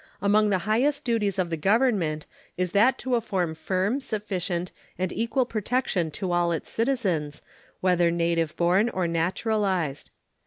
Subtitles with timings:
[0.19, 2.25] Among the highest duties of the Government
[2.57, 7.43] is that to afford firm, sufficient, and equal protection to all its citizens,
[7.81, 10.09] whether native born or naturalized.